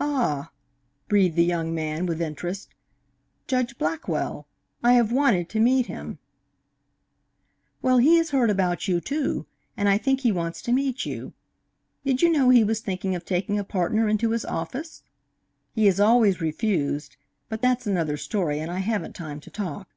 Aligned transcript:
"Ah!" 0.00 0.50
breathed 1.08 1.36
the 1.36 1.44
young 1.44 1.74
man, 1.74 2.06
with 2.06 2.22
interest. 2.22 2.70
"Judge 3.46 3.76
Blackwell! 3.76 4.48
I 4.82 4.94
have 4.94 5.12
wanted 5.12 5.50
to 5.50 5.60
meet 5.60 5.84
him." 5.88 6.18
"Well, 7.82 7.98
he 7.98 8.16
has 8.16 8.30
heard 8.30 8.48
about 8.48 8.88
you, 8.88 8.98
too, 9.02 9.44
and 9.76 9.86
I 9.86 9.98
think 9.98 10.20
he 10.20 10.32
wants 10.32 10.62
to 10.62 10.72
meet 10.72 11.04
you. 11.04 11.34
Did 12.02 12.22
you 12.22 12.30
know 12.30 12.48
he 12.48 12.64
was 12.64 12.80
thinking 12.80 13.14
of 13.14 13.26
taking 13.26 13.58
a 13.58 13.62
partner 13.62 14.08
into 14.08 14.30
his 14.30 14.46
office? 14.46 15.02
He 15.74 15.84
has 15.84 16.00
always 16.00 16.40
refused 16.40 17.18
but 17.50 17.60
that's 17.60 17.86
another 17.86 18.16
story, 18.16 18.60
and 18.60 18.70
I 18.70 18.78
haven't 18.78 19.14
time 19.14 19.38
to 19.40 19.50
talk. 19.50 19.90